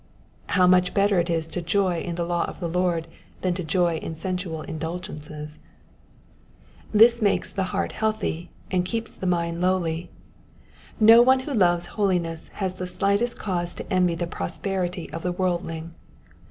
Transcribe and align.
^^ 0.47 0.51
How 0.53 0.65
much 0.65 0.95
better 0.95 1.19
is 1.21 1.47
it 1.47 1.51
to 1.51 1.61
joy 1.61 1.99
in 1.99 2.15
the 2.15 2.23
law 2.25 2.45
of 2.45 2.59
the 2.59 2.67
Lord 2.67 3.07
than 3.41 3.53
to 3.53 3.63
joy 3.63 3.97
in 3.97 4.15
sensual 4.15 4.63
indulgences 4.63 5.59
1 6.89 6.97
This 6.97 7.21
makes 7.21 7.51
the 7.51 7.65
heart 7.65 7.91
healthy, 7.91 8.49
and 8.71 8.83
keeps 8.83 9.13
the 9.15 9.27
mind 9.27 9.61
lowly. 9.61 10.09
No 10.99 11.21
one 11.21 11.41
who 11.41 11.53
loves 11.53 11.85
holiness 11.85 12.49
has 12.53 12.73
the 12.73 12.87
slightest 12.87 13.37
cause 13.37 13.75
to 13.75 13.93
envy 13.93 14.15
the 14.15 14.25
prosperity 14.25 15.07
of 15.13 15.21
the 15.21 15.31
worldling. 15.31 15.93